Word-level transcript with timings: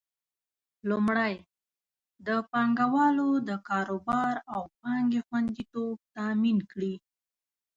لومړی: 0.89 1.33
د 2.27 2.29
پانګوالو 2.51 3.29
د 3.49 3.51
کاروبار 3.69 4.33
او 4.53 4.61
پانګې 4.81 5.21
خوندیتوب 5.27 5.95
تامین 6.15 6.57
کړي. 6.71 6.93